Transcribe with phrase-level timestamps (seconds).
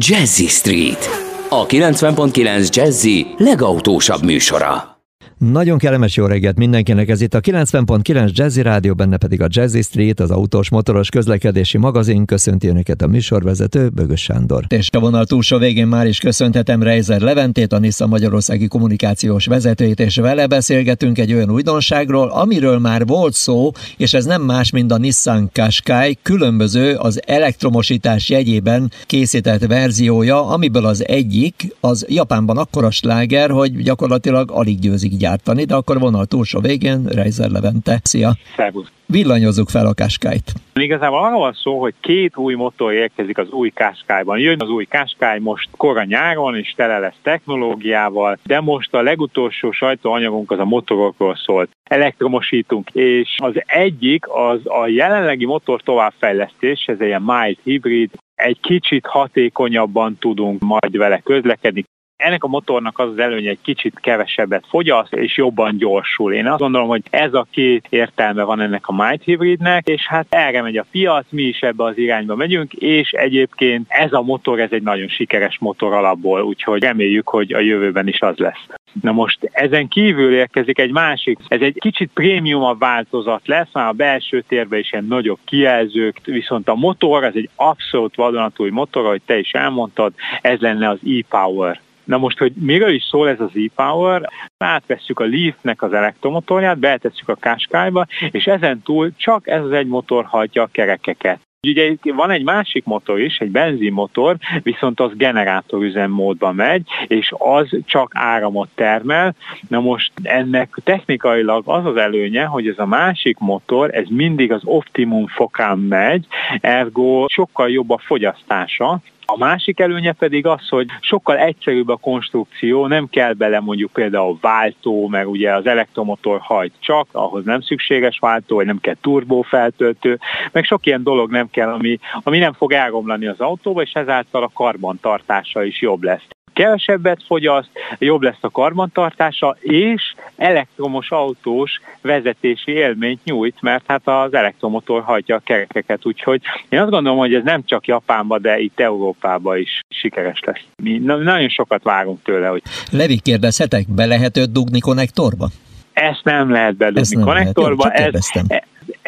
[0.00, 1.08] Jazzy Street,
[1.48, 4.97] a 90.9 Jazzy legautósabb műsora.
[5.38, 9.82] Nagyon kellemes jó reggelt mindenkinek, ez itt a 90.9 Jazzy Rádió, benne pedig a Jazzy
[9.82, 12.24] Street, az autós motoros közlekedési magazin.
[12.24, 14.64] Köszönti Önöket a műsorvezető, Bögös Sándor.
[14.68, 20.00] És a vonal túlsó végén már is köszönhetem Reiser Leventét, a Nissan Magyarországi kommunikációs vezetőjét,
[20.00, 24.92] és vele beszélgetünk egy olyan újdonságról, amiről már volt szó, és ez nem más, mint
[24.92, 32.90] a Nissan Qashqai, különböző az elektromosítás jegyében készített verziója, amiből az egyik az Japánban akkora
[32.90, 38.00] sláger, hogy gyakorlatilag alig győzik gyártani, de akkor vonal túlsó végén Reiser Levente.
[38.02, 38.32] Szia!
[38.56, 38.90] Szervusz!
[39.10, 40.52] Villanyozzuk fel a Qashqai-t.
[40.74, 44.38] Igazából arra van szó, hogy két új motor érkezik az új Qashqai-ban.
[44.38, 49.70] Jön az új Qashqai most kora nyáron, és tele lesz technológiával, de most a legutolsó
[49.72, 51.70] sajtóanyagunk az a motorokról szólt.
[51.82, 58.60] Elektromosítunk, és az egyik az a jelenlegi motor továbbfejlesztés, ez egy ilyen mild hibrid, egy
[58.60, 61.84] kicsit hatékonyabban tudunk majd vele közlekedni,
[62.18, 66.32] ennek a motornak az az előnye, egy kicsit kevesebbet fogyaszt, és jobban gyorsul.
[66.32, 70.26] Én azt gondolom, hogy ez a két értelme van ennek a Might Hybridnek, és hát
[70.28, 74.60] erre megy a piac, mi is ebbe az irányba megyünk, és egyébként ez a motor,
[74.60, 78.66] ez egy nagyon sikeres motor alapból, úgyhogy reméljük, hogy a jövőben is az lesz.
[79.02, 83.92] Na most ezen kívül érkezik egy másik, ez egy kicsit prémiumabb változat lesz, már a
[83.92, 89.22] belső térben is ilyen nagyobb kijelzők, viszont a motor, ez egy abszolút vadonatúj motor, ahogy
[89.26, 93.50] te is elmondtad, ez lenne az e-Power Na most, hogy miről is szól ez az
[93.54, 99.72] e-Power, átvesszük a Leaf-nek az elektromotorját, betesszük a Qashqai-ba, és ezen túl csak ez az
[99.72, 101.40] egy motor hajtja a kerekeket.
[101.62, 108.10] Ugye van egy másik motor is, egy benzinmotor, viszont az generátorüzemmódban megy, és az csak
[108.14, 109.34] áramot termel.
[109.68, 114.62] Na most ennek technikailag az az előnye, hogy ez a másik motor, ez mindig az
[114.64, 116.26] optimum fokán megy,
[116.60, 119.00] ergo sokkal jobb a fogyasztása,
[119.32, 124.38] a másik előnye pedig az, hogy sokkal egyszerűbb a konstrukció, nem kell bele mondjuk például
[124.40, 130.18] váltó, mert ugye az elektromotor hajt csak, ahhoz nem szükséges váltó, vagy nem kell turbófeltöltő,
[130.52, 134.42] meg sok ilyen dolog nem kell, ami, ami nem fog elromlani az autóba, és ezáltal
[134.42, 136.26] a karbantartása is jobb lesz
[136.58, 144.34] kevesebbet fogyaszt, jobb lesz a karbantartása, és elektromos autós vezetési élményt nyújt, mert hát az
[144.34, 148.80] elektromotor hajtja a kerekeket, úgyhogy én azt gondolom, hogy ez nem csak Japánban, de itt
[148.80, 150.64] Európában is sikeres lesz.
[150.82, 152.48] Mi nagyon sokat várunk tőle.
[152.48, 152.62] Hogy...
[152.90, 155.48] Levi, kérdezhetek, be lehet dugni konnektorba?
[155.92, 157.86] Ezt nem lehet bedugni konnektorba.
[157.86, 158.14] Lehet.
[158.14, 158.30] Ez,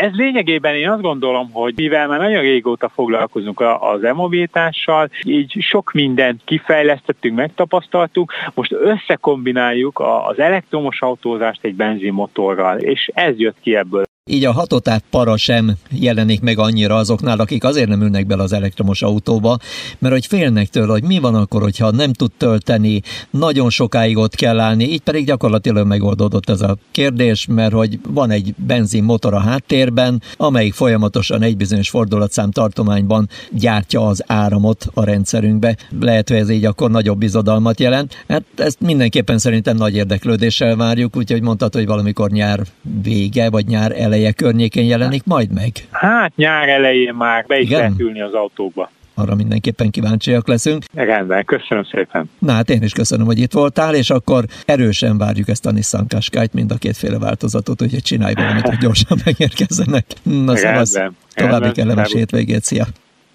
[0.00, 5.92] ez lényegében én azt gondolom, hogy mivel már nagyon régóta foglalkozunk az e-mobilitással, így sok
[5.92, 14.04] mindent kifejlesztettünk, megtapasztaltuk, most összekombináljuk az elektromos autózást egy benzinmotorral, és ez jött ki ebből
[14.30, 18.52] így a hatotát para sem jelenik meg annyira azoknál, akik azért nem ülnek bele az
[18.52, 19.58] elektromos autóba,
[19.98, 24.34] mert hogy félnek tőle, hogy mi van akkor, hogyha nem tud tölteni, nagyon sokáig ott
[24.34, 29.40] kell állni, így pedig gyakorlatilag megoldódott ez a kérdés, mert hogy van egy benzinmotor a
[29.40, 35.76] háttérben, amelyik folyamatosan egy bizonyos fordulatszám tartományban gyártja az áramot a rendszerünkbe.
[36.00, 38.24] Lehet, hogy ez így akkor nagyobb bizodalmat jelent.
[38.28, 42.60] Hát ezt mindenképpen szerintem nagy érdeklődéssel várjuk, úgyhogy mondtad, hogy valamikor nyár
[43.02, 45.72] vége, vagy nyár eleje eleje környékén jelenik majd meg?
[45.90, 47.78] Hát nyár elején már be is Igen?
[47.78, 50.84] lehet ülni az autóba arra mindenképpen kíváncsiak leszünk.
[50.94, 52.30] Rendben, köszönöm szépen.
[52.38, 56.06] Na hát én is köszönöm, hogy itt voltál, és akkor erősen várjuk ezt a Nissan
[56.08, 60.04] Qashqai-t, mind a kétféle változatot, úgyhogy csinálj valamit, hogy gyorsan megérkezzenek.
[60.22, 62.86] Na szóval további kellemes hétvégét, szia!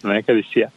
[0.02, 0.72] Neked is, szia!